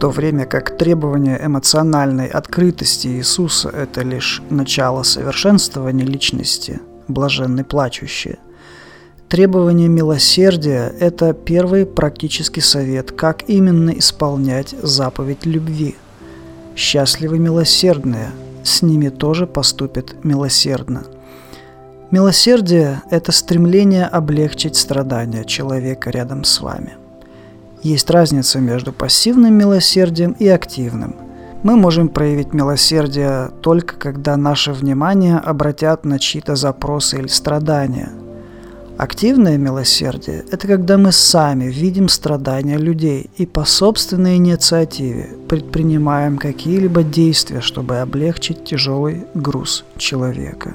то 0.00 0.08
время 0.08 0.46
как 0.46 0.78
требование 0.78 1.38
эмоциональной 1.44 2.26
открытости 2.26 3.06
Иисуса– 3.08 3.68
это 3.74 4.00
лишь 4.00 4.42
начало 4.48 5.02
совершенствования 5.02 6.06
личности, 6.06 6.80
блаженный 7.06 7.64
плачущий, 7.64 8.38
требование 9.28 9.88
милосердия– 9.88 10.90
это 11.00 11.34
первый 11.34 11.84
практический 11.84 12.62
совет, 12.62 13.12
как 13.12 13.48
именно 13.50 13.90
исполнять 13.90 14.74
заповедь 14.82 15.44
любви. 15.44 15.96
Счастливы 16.74 17.38
милосердные, 17.38 18.30
с 18.64 18.80
ними 18.80 19.10
тоже 19.10 19.46
поступят 19.46 20.24
милосердно. 20.24 21.04
Милосердие– 22.10 23.02
это 23.10 23.32
стремление 23.32 24.06
облегчить 24.06 24.76
страдания 24.76 25.44
человека 25.44 26.08
рядом 26.08 26.44
с 26.44 26.60
вами. 26.62 26.96
Есть 27.82 28.10
разница 28.10 28.60
между 28.60 28.92
пассивным 28.92 29.54
милосердием 29.54 30.32
и 30.32 30.46
активным. 30.48 31.16
Мы 31.62 31.76
можем 31.76 32.08
проявить 32.08 32.52
милосердие 32.52 33.50
только 33.62 33.96
когда 33.96 34.36
наше 34.36 34.72
внимание 34.72 35.38
обратят 35.38 36.04
на 36.04 36.18
чьи-то 36.18 36.56
запросы 36.56 37.18
или 37.18 37.26
страдания. 37.26 38.10
Активное 38.98 39.56
милосердие– 39.56 40.44
это 40.50 40.66
когда 40.66 40.98
мы 40.98 41.10
сами 41.10 41.64
видим 41.64 42.10
страдания 42.10 42.76
людей 42.76 43.30
и 43.38 43.46
по 43.46 43.64
собственной 43.64 44.36
инициативе 44.36 45.30
предпринимаем 45.48 46.36
какие-либо 46.36 47.02
действия, 47.02 47.62
чтобы 47.62 48.00
облегчить 48.00 48.64
тяжелый 48.64 49.24
груз 49.32 49.84
человека. 49.96 50.74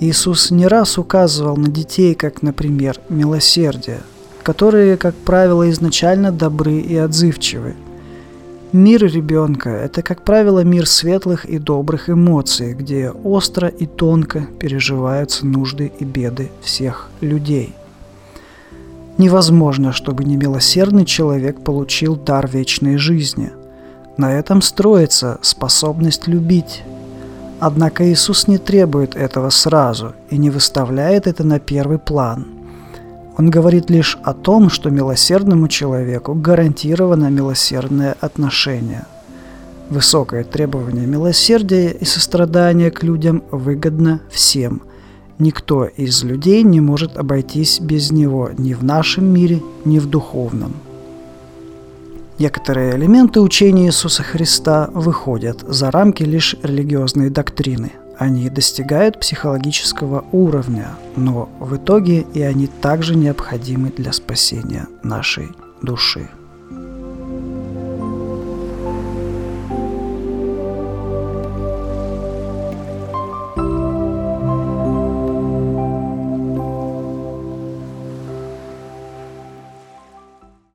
Иисус 0.00 0.50
не 0.50 0.66
раз 0.66 0.98
указывал 0.98 1.56
на 1.56 1.68
детей, 1.68 2.16
как, 2.16 2.42
например, 2.42 3.00
милосердие– 3.08 4.00
которые, 4.46 4.96
как 4.96 5.16
правило, 5.16 5.68
изначально 5.70 6.30
добры 6.30 6.78
и 6.78 6.94
отзывчивы. 6.94 7.74
Мир 8.72 9.04
ребенка– 9.04 9.70
это, 9.70 10.02
как 10.02 10.22
правило, 10.22 10.62
мир 10.62 10.86
светлых 10.86 11.46
и 11.46 11.58
добрых 11.58 12.08
эмоций, 12.08 12.72
где 12.72 13.10
остро 13.10 13.66
и 13.66 13.86
тонко 13.86 14.46
переживаются 14.60 15.44
нужды 15.44 15.90
и 15.98 16.04
беды 16.04 16.52
всех 16.60 17.10
людей. 17.20 17.74
Невозможно, 19.18 19.92
чтобы 19.92 20.22
немилосердный 20.22 21.06
человек 21.06 21.64
получил 21.64 22.14
дар 22.14 22.46
вечной 22.46 22.98
жизни. 22.98 23.50
На 24.16 24.32
этом 24.32 24.62
строится 24.62 25.40
способность 25.42 26.28
любить. 26.28 26.84
Однако 27.58 28.08
Иисус 28.08 28.46
не 28.46 28.58
требует 28.58 29.16
этого 29.16 29.50
сразу 29.50 30.14
и 30.30 30.38
не 30.38 30.50
выставляет 30.50 31.26
это 31.26 31.42
на 31.42 31.58
первый 31.58 31.98
план– 31.98 32.46
он 33.38 33.50
говорит 33.50 33.90
лишь 33.90 34.16
о 34.22 34.32
том, 34.32 34.70
что 34.70 34.90
милосердному 34.90 35.68
человеку 35.68 36.34
гарантировано 36.34 37.30
милосердное 37.30 38.16
отношение. 38.20 39.04
Высокое 39.90 40.42
требование 40.42 41.06
милосердия 41.06 41.90
и 41.90 42.04
сострадания 42.04 42.90
к 42.90 43.02
людям 43.02 43.42
выгодно 43.50 44.20
всем. 44.30 44.82
Никто 45.38 45.84
из 45.84 46.24
людей 46.24 46.62
не 46.62 46.80
может 46.80 47.18
обойтись 47.18 47.78
без 47.78 48.10
него 48.10 48.50
ни 48.56 48.72
в 48.72 48.82
нашем 48.82 49.26
мире, 49.26 49.60
ни 49.84 49.98
в 49.98 50.06
духовном. 50.06 50.74
Некоторые 52.38 52.96
элементы 52.96 53.40
учения 53.40 53.86
Иисуса 53.86 54.22
Христа 54.22 54.90
выходят 54.92 55.60
за 55.66 55.90
рамки 55.90 56.22
лишь 56.22 56.56
религиозной 56.62 57.30
доктрины– 57.30 57.92
они 58.18 58.48
достигают 58.48 59.20
психологического 59.20 60.24
уровня, 60.32 60.90
но 61.16 61.48
в 61.60 61.76
итоге 61.76 62.20
и 62.34 62.42
они 62.42 62.66
также 62.66 63.16
необходимы 63.16 63.90
для 63.90 64.12
спасения 64.12 64.86
нашей 65.02 65.48
души. 65.82 66.28